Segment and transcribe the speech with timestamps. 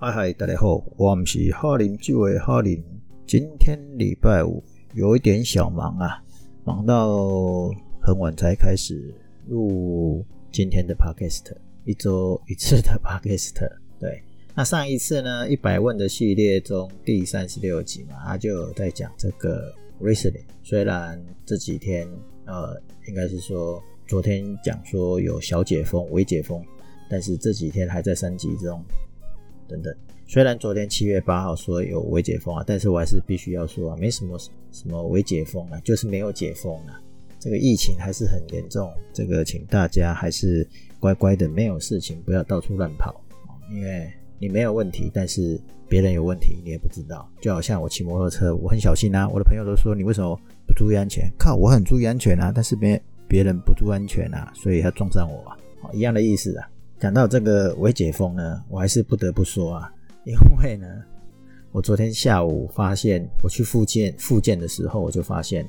[0.00, 2.80] 嗨嗨，大家好，我们是哈林酒的哈林。
[3.26, 4.62] 今天礼拜五，
[4.94, 6.22] 有一点小忙啊，
[6.62, 7.68] 忙到
[8.00, 9.12] 很晚才开始
[9.48, 11.52] 录今天的 podcast，
[11.84, 13.56] 一周一次的 podcast。
[13.98, 14.22] 对，
[14.54, 20.44] 那上一次呢，一百问的系列中第三十六集嘛，他就有在讲这个 recently。
[20.62, 22.08] 虽然这几天，
[22.44, 26.64] 呃，应该是说昨天讲说有小解封、微解封，
[27.10, 28.80] 但是这几天还在升级中。
[29.68, 29.94] 等等，
[30.26, 34.38] 虽然昨天七月八号说有微解封啊，但是我还是必须要说啊，没什么
[34.72, 37.00] 什么微解封啊，就是没有解封啊。
[37.38, 40.66] 这个疫情还是很严重，这个请大家还是
[40.98, 43.14] 乖乖的，没有事情不要到处乱跑
[43.70, 47.30] 因为你没有问题，但是别人有问题你也不知道。
[47.40, 50.34] 就好像我骑摩托车，我很小心啊，我的朋友都说你为什么
[50.66, 51.30] 不注意安全？
[51.38, 55.56] 靠，我很注意安全啊，但是别别人不注意安全啊，所以他撞上我啊，
[55.92, 56.68] 一样的意思啊。
[56.98, 59.92] 讲到这个微解封呢，我还是不得不说啊，
[60.24, 60.86] 因为呢，
[61.70, 65.64] 我昨天下午发现我去复健复健的时候，我就发现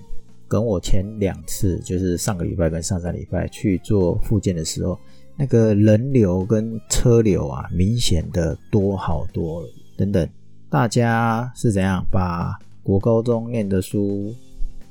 [0.48, 4.98] 跟我前两次，就是上个礼拜跟上上礼拜去做复健的时候，
[5.38, 9.70] 那个人流跟车流啊，明显的多好多了。
[9.96, 10.28] 等等，
[10.68, 14.34] 大家是怎样把国高中念的书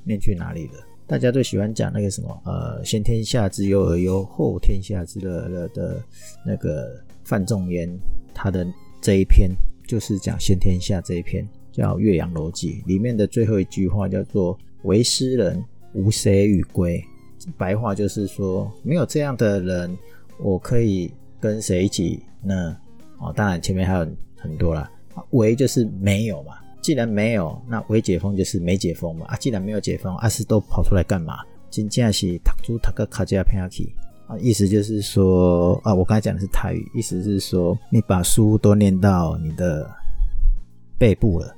[0.05, 0.75] 念去哪里了？
[1.09, 6.03] 大家最喜欢讲那个什么，呃，先天下之忧而忧，后天下之乐乐的，
[6.45, 7.89] 那个范仲淹
[8.35, 8.67] 他的
[9.01, 9.51] 这一篇
[9.87, 15.65] 就是讲先天下这一篇，叫《岳阳楼记》里面的最后一句话叫做“为诗人，
[15.95, 17.03] 无谁与归”，
[17.57, 19.97] 白话就是说，没有这样的人，
[20.39, 22.77] 我可以跟谁一起呢？
[23.19, 24.91] 哦，当然前面还有很多啦，
[25.31, 26.59] 为就是没有嘛。
[26.89, 29.27] 既然没有，那未解封就是没解封嘛。
[29.27, 31.41] 啊，既然没有解封，阿斯都跑出来干嘛？
[31.69, 33.95] 真正是塔珠塔个卡加偏下去
[34.27, 34.39] 啊！
[34.39, 39.87] 意思就是说啊，我刚才讲的是泰语，意思是说你把书都念到你的
[40.97, 41.55] 背部了，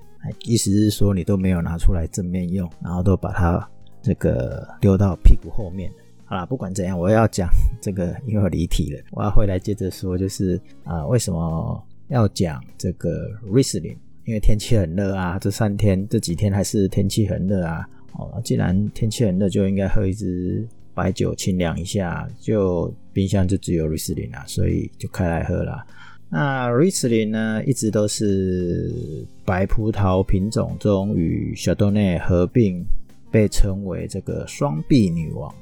[0.47, 3.71] 意思是说你都没有拿出来正面用，然后都把它
[4.03, 5.89] 这个丢到屁股后面
[6.25, 7.49] 好啦，不管怎样，我要讲
[7.81, 13.97] 这个，因为我离题了，我要回来接着说，就是啊，为什么要讲这个 Riesling？
[14.31, 17.85] 因为天气很热啊，这三天这几天还是天气很热啊。
[18.13, 20.65] 哦，既然天气很热，就应该喝一支
[20.95, 22.29] 白酒清凉一下。
[22.39, 25.85] 就冰箱就只有瑞士林啊，所以就开来喝了。
[26.29, 32.85] 那瑞士林呢，一直都是白葡萄品种中与小多内合并，
[33.33, 35.53] 被称为这个双臂女王。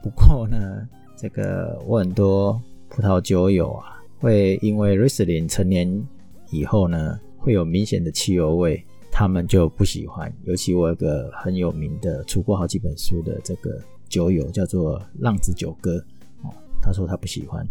[0.00, 6.00] 不过呢，这个我很多葡萄酒友啊，会因为瑞士林成年
[6.52, 7.18] 以后呢。
[7.42, 8.80] 会有明显的汽油味，
[9.10, 10.32] 他们就不喜欢。
[10.44, 15.96] 尤其我有个很有名的、出过好几本书的这个酒友，叫做浪子酒哥
[16.44, 17.66] 哦，他说他不喜欢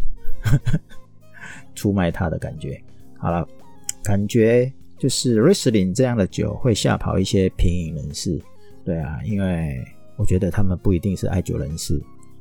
[1.73, 2.79] 出卖他的感觉。
[3.17, 3.47] 好了，
[4.03, 8.37] 感觉就是瑞士林这样的酒会吓跑一些品饮人士。
[8.83, 9.81] 对啊，因为
[10.17, 11.97] 我觉得他们不一定是爱酒人士，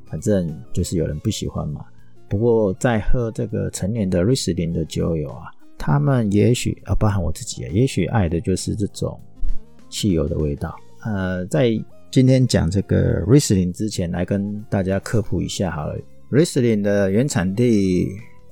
[0.06, 1.86] 反正就是有人不喜欢嘛。
[2.28, 5.48] 不过在喝这个成年的瑞士林的酒友啊。
[5.82, 9.18] 他们也许啊，包含我自己啊，也许爱的就是这种
[9.88, 10.76] 汽油的味道。
[11.02, 11.70] 呃，在
[12.10, 15.96] 今天讲这个 Riesling 之前，来跟大家科普一下好了。
[16.30, 18.08] Riesling 的原产地，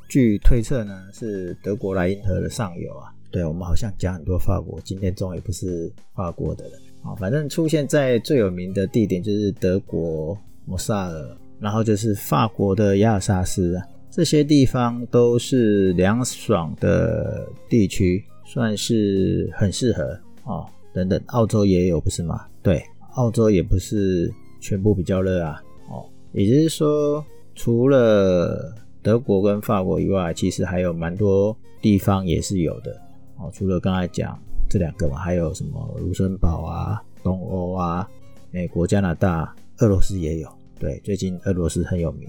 [0.09, 3.13] 据推测呢，是德国莱茵河的上游啊。
[3.31, 6.71] 对我们好像讲很多法国，今天终于不是法国的了
[7.03, 7.15] 啊。
[7.17, 10.35] 反正出现在最有名的地点就是德国
[10.65, 13.79] 摩萨尔，然后就是法国的亚尔萨斯。
[14.11, 20.67] 这些地方都是凉爽的地区，算是很适合哦。
[20.93, 22.47] 等等，澳洲也有不是吗？
[22.63, 22.83] 对，
[23.15, 25.63] 澳洲也不是全部比较热啊。
[25.89, 27.25] 哦，也就是说，
[27.55, 33.01] 除了德国跟法国以外，其实还有蛮多地方也是有的
[33.37, 33.51] 哦。
[33.53, 34.37] 除了刚才讲
[34.69, 38.09] 这两个嘛，还有什么卢森堡啊、东欧啊、
[38.51, 40.49] 美国、加拿大、俄罗斯也有。
[40.81, 42.29] 对，最近俄罗斯很有名，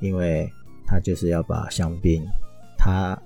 [0.00, 0.48] 因为。
[0.86, 2.22] 他就是要把香槟，
[2.78, 3.20] 他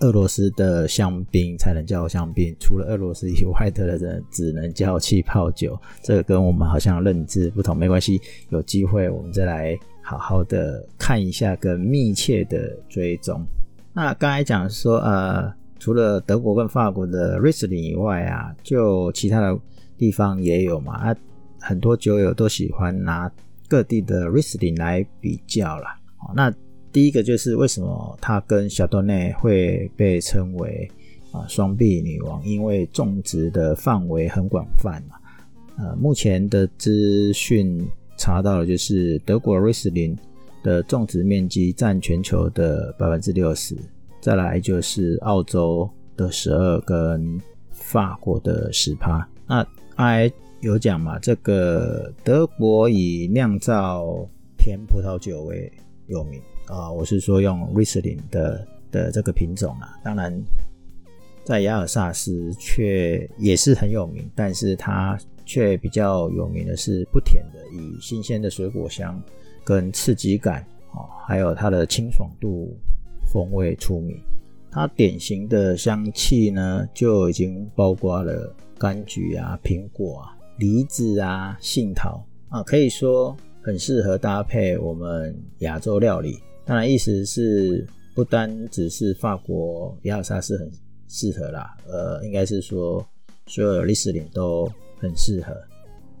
[0.00, 5.78] 俄罗斯的香槟才能叫香槟，除了俄罗斯以外的人只能叫气泡酒。
[6.02, 8.20] 这个跟我们好像认知不同，没关系，
[8.50, 13.44] 有机会我们再来好好的看一下，更密切的追踪。
[13.92, 19.58] 那刚才讲说，呃，除了德国跟法国的瑞士林以外啊，就其他的
[19.98, 20.94] 地方也有嘛。
[20.94, 21.16] 啊，
[21.60, 23.30] 很多酒友都喜欢拿
[23.68, 25.98] 各地的瑞士林来比较啦。
[26.34, 26.52] 那
[26.92, 30.86] 第一个就是为什么它跟小多内会被称为
[31.32, 32.44] 啊双臂女王？
[32.44, 35.16] 因为种植的范围很广泛嘛。
[35.78, 37.82] 呃，目前的资讯
[38.18, 40.14] 查到了，就是德国瑞士林
[40.62, 43.74] 的种植面积占全球的百分之六十，
[44.20, 47.40] 再来就是澳洲的十二跟
[47.70, 49.26] 法国的十趴。
[49.46, 49.66] 那
[49.96, 50.30] I
[50.60, 51.18] 有讲嘛？
[51.18, 54.28] 这个德国以酿造
[54.58, 55.72] 甜葡萄酒为
[56.06, 59.98] 有名啊，我是说用瑞斯林的的这个品种啊。
[60.02, 60.32] 当然，
[61.44, 69.20] 在雅尔萨斯却也是很有名，但是它却比较有名的是不甜的，以新鲜的水果香
[69.64, 72.76] 跟刺激感啊，还有它的清爽度
[73.32, 74.16] 风味出名。
[74.70, 80.38] 它典型的香气呢，就已经包括了柑橘啊、苹果啊。
[80.58, 86.38] 梨子啊，杏桃啊，可以说很适合搭配我们亚洲料理。
[86.64, 90.70] 当然，意思是不单只是法国雅尔萨斯很
[91.08, 93.04] 适合啦，呃，应该是说
[93.46, 95.54] 所有历史林都很适合。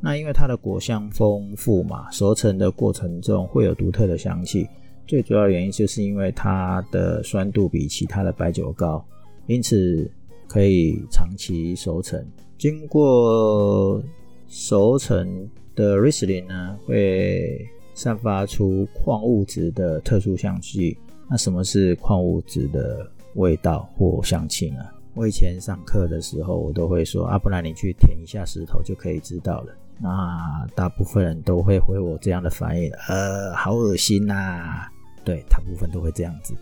[0.00, 4.68] 那因为它的果香丰富嘛，熟成的过程中会有独特的香气。
[5.06, 9.04] 最主要原因就是因为它的酸度比其他的白酒高，
[9.46, 10.10] 因此
[10.48, 12.24] 可以长期熟成。
[12.58, 14.02] 经过
[14.48, 20.96] 熟成的瑞士林呢，会散发出矿物质的特殊香气。
[21.30, 24.84] 那什么是矿物质的味道或香气呢？
[25.14, 29.74] 我以前上课的时候，我都会说啊，不然你去舔一下石头就可以知道了。
[30.00, 34.88] 那大部分人都会回我这样的反应，呃，好恶心呐。
[35.24, 36.54] 对，大部分都会这样子。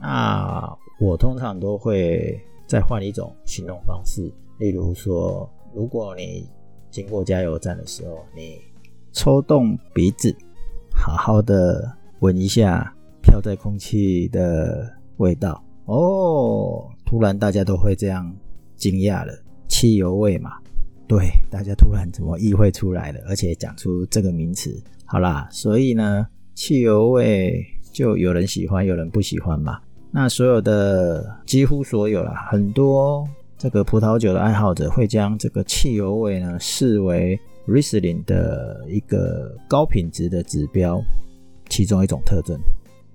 [0.00, 6.46] 那我通常都会再换一种形容方式，例如说，如果你
[6.90, 8.60] 经过加油站的时候，你
[9.12, 10.36] 抽动鼻子，
[10.94, 11.90] 好好的
[12.20, 12.92] 闻一下
[13.22, 16.88] 飘在空气的味道哦。
[17.04, 18.34] 突然大家都会这样
[18.76, 19.32] 惊讶了，
[19.68, 20.50] 汽油味嘛？
[21.06, 24.82] 对，大家突然怎么意会出来了，而且讲出这个名词？
[25.04, 29.78] 好啦，所以呢，汽油味就有人喜欢，有人不喜欢嘛。
[30.10, 33.26] 那所有的几乎所有啦，很多。
[33.58, 41.02] 这个葡萄酒的爱好者会将这个汽油味呢视为 Riesling 的一个高品质的指标，
[41.68, 42.58] 其中一种特征。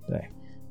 [0.07, 0.23] 对，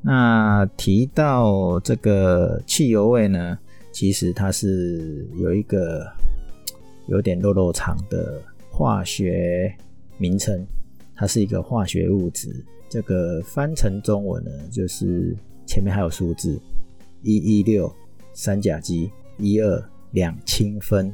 [0.03, 3.59] 那提到这个汽油味呢，
[3.93, 6.07] 其实它是有一个
[7.09, 8.41] 有点肉肉长的
[8.71, 9.75] 化学
[10.19, 10.67] 名称，
[11.15, 12.65] 它是一个化学物质。
[12.89, 15.37] 这个翻成中文呢，就是
[15.67, 16.61] 前面还有数字
[17.23, 17.93] 一一六
[18.33, 19.11] 三甲基。
[19.39, 21.13] 一二两氢分，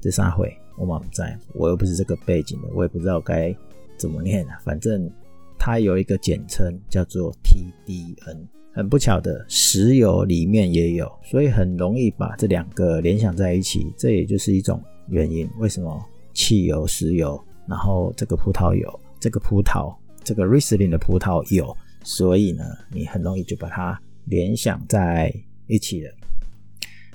[0.00, 3.54] 这三回我满不在，我又不是这个背景的，我也不知道该
[3.96, 4.58] 怎么念啊。
[4.64, 5.10] 反正
[5.58, 13.92] 它有一个简称叫做 TDN，很不巧的，石油里面也有，所以很容易把这两个联想在一起。
[13.96, 16.00] 这也就是一种原因，为什么
[16.32, 19.92] 汽油、石油，然后这个葡萄油，这个葡萄，
[20.22, 25.34] 这个 Riesling 的葡萄有，所以呢，你很容易就把它联想在
[25.66, 26.14] 一起了。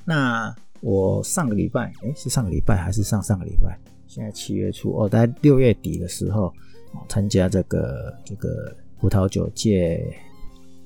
[0.03, 3.79] 那我上个礼拜，哎，是上个礼拜还是上上个礼拜？
[4.05, 6.53] 现在七月初哦，在六月底的时候，
[7.07, 10.05] 参加这个这个葡萄酒界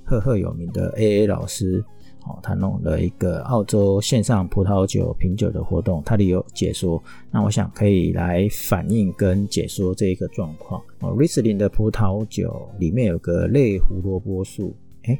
[0.05, 1.83] 赫赫有名的 A A 老师，
[2.27, 7.03] 哦，他弄了一个澳洲线上葡萄酒品酒的活动，他里有解说。
[7.31, 10.79] 那我想可以来反映跟解说这一个状况。
[10.99, 15.19] 哦瑞斯林的葡萄酒里面有个类胡萝卜素，哎，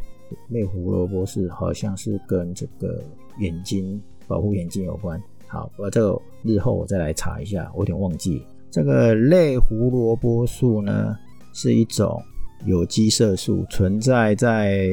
[0.50, 3.04] 类胡萝卜素好像是跟这个。
[3.40, 5.22] 眼睛保护眼睛有关。
[5.48, 8.46] 好，我这个日后我再来查一下，我有点忘记。
[8.70, 11.18] 这个类胡萝卜素呢，
[11.54, 12.22] 是一种
[12.66, 14.88] 有机色素，存在在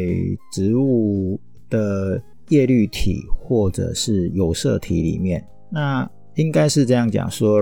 [0.53, 1.39] 植物
[1.69, 5.45] 的叶绿体或者是有色体里面。
[5.71, 7.61] 那应该是这样讲，说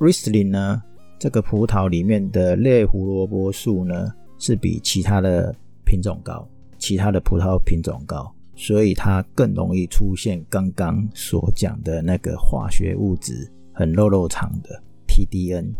[0.00, 0.82] Riesling 呢，
[1.18, 8.34] 这个葡萄里面的类胡萝卜素呢，是比其他的品种高，其他的葡萄品种高。
[8.62, 15.72] 所以它更容易出现刚刚所讲的那个化学物质很肉肉长的 TDN，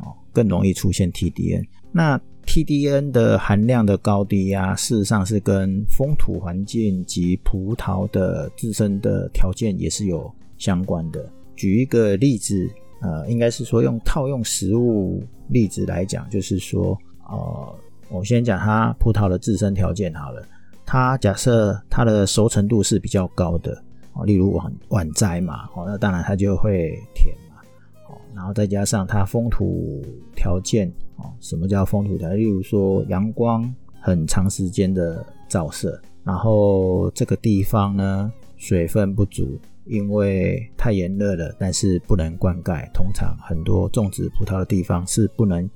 [0.00, 1.62] 哦，更容易出现 TDN。
[1.92, 11.30] 那 TDN 的含量的高低啊，事实上是跟风土环境及葡萄的自身的条件也是有相关的。
[11.54, 12.66] 举一个例子，
[13.02, 16.98] 呃，应该是说用套用食物例子来讲，就是说，
[17.28, 20.42] 呃，我先讲它葡萄的自身条件好了。
[20.92, 23.82] 它假设它的熟成度是比较高的
[24.12, 27.56] 哦，例如晚晚摘嘛，哦，那当然它就会甜嘛，
[28.10, 30.02] 哦，然后再加上它风土
[30.36, 32.38] 条件哦，什么叫风土条件？
[32.38, 45.66] 例如说阳光很长时间的照射，然后这个地方呢水分不足，因为太炎热了，但是不能灌溉，通常很多种植葡萄的地方是不能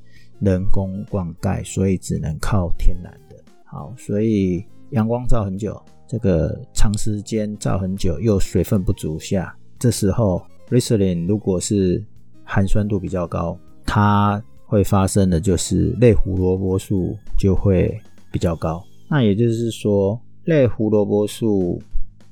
[0.41, 3.37] 人工灌溉，所以只能靠天然的。
[3.65, 4.63] 好，所以。
[4.91, 12.05] 阳光照很久，这个长时间照很久又水分不足下，这时候 Riesling 如果是
[12.45, 18.01] 含酸度比较高，它会发生的就是类胡萝卜素就会
[18.31, 18.83] 比较高。
[19.09, 21.81] 那也就是说，类胡萝卜素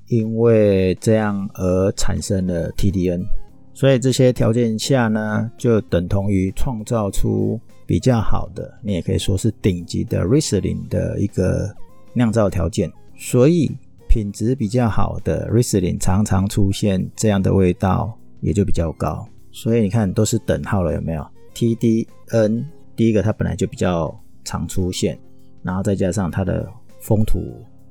[0.09, 3.25] 因为这样而产生了 TDN，
[3.73, 11.75] 所以这些条件下呢，就等同于创造出比较好的，你也可以说是顶级的 Riesling 的一个
[12.15, 12.91] 酿造条件。
[13.17, 13.71] 所以
[14.09, 19.27] 品质比较好的 Riesling 常常出现这样的味道，也就比较高。
[19.53, 22.65] 所以你看，都是等号了，有没有？TDN
[22.97, 24.13] 第一个它本来就比较
[24.45, 25.19] 常出现，
[25.63, 26.69] 然后再加上它的
[27.01, 27.41] 风土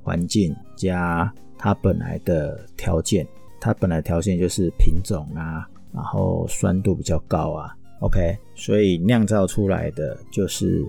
[0.02, 3.26] 环境加它本来的条件，
[3.62, 7.74] 它本来条件就是品种啊，然后酸度比较高啊。
[8.02, 10.86] OK，所以酿造出来的就是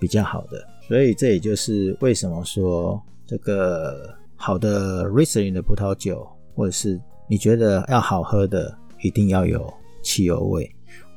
[0.00, 0.66] 比较好的。
[0.88, 9.72] 所以这也就是为什么说这个好的 Riesling 的葡萄酒，或者是你觉得要好喝的，一定要有。
[10.02, 10.70] 汽油味，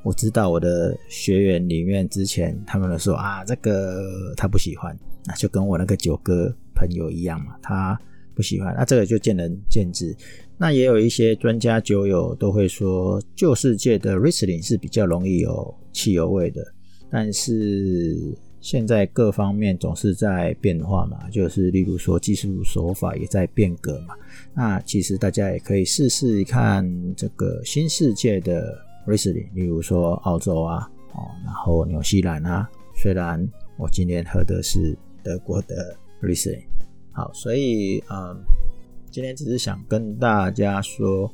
[0.03, 4.97] 我知道我的学员里面之前他们都说啊，这个他不喜欢，
[5.27, 7.95] 那就跟我那个酒哥朋友一样嘛，他
[8.33, 10.17] 不喜欢，那这个就见仁见智。
[10.57, 16.65] 那也有一些专家酒友都会说，旧世界的 Riesling 是比较容易有汽油味的，
[17.11, 18.17] 但是
[18.61, 24.15] 现在各方面总是在变化嘛，就是例如说技术手法也在变革嘛。
[24.53, 26.85] 那其实大家也可以试试看
[27.15, 32.69] 这个新世界的 Riesling，例如说澳洲啊，哦，然后纽西兰啊。
[32.95, 33.47] 虽然
[33.77, 36.65] 我今天喝的是德国的 Riesling，
[37.13, 38.37] 好，所以嗯，
[39.09, 41.33] 今天只是想跟大家说，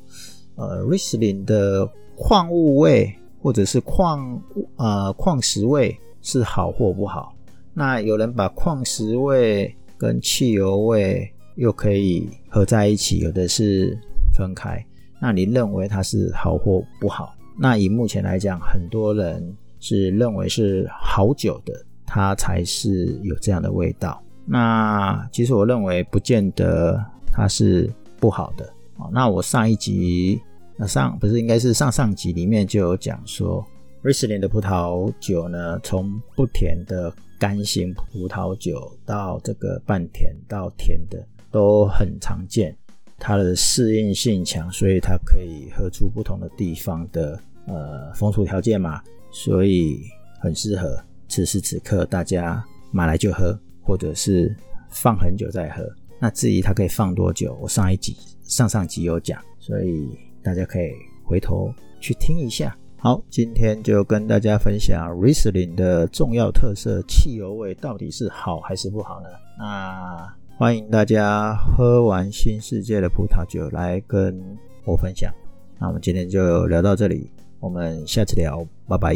[0.54, 4.40] 呃，Riesling 的矿物味或者是矿
[4.76, 7.32] 呃矿石味是好或不好。
[7.72, 11.32] 那有人把矿石味跟汽油味。
[11.56, 13.98] 又可以合在一起，有的是
[14.36, 14.78] 分开。
[15.18, 17.34] 那你认为它是好或不好？
[17.58, 19.42] 那以目前来讲，很多人
[19.80, 21.72] 是认为是好酒的，
[22.04, 24.22] 它才是有这样的味道。
[24.44, 27.02] 那其实我认为不见得
[27.32, 27.90] 它是
[28.20, 28.70] 不好的。
[28.98, 30.38] 哦，那我上一集，
[30.76, 33.66] 那上不是应该是上上集里面就有讲说，
[34.06, 41.20] 瑞士莲的葡萄酒呢，从不甜的干型葡萄酒到这个半甜到甜的。
[41.50, 42.72] 都很常见，
[43.18, 47.36] 它的适应性强，所以它可以喝出不同的地方的
[47.66, 50.02] 呃风土条件嘛，所以
[50.38, 54.54] 很适合此时此刻大家买来就喝，或者是
[54.88, 55.84] 放很久再喝。
[56.20, 60.08] 那至于它可以放多久，我上一集上上集有讲，所以
[60.44, 60.92] 大家可以
[61.24, 62.76] 回头去听一下。
[62.98, 69.28] 好，今天就跟大家分享 Riesling 的重要特色，汽油味到底是好还是不好呢？
[69.58, 70.32] 那。
[70.58, 74.42] 欢迎大家喝完新世界的葡萄酒来跟
[74.86, 75.30] 我分享。
[75.78, 79.14] 那我们今天就聊到这里，我们下次聊，拜拜。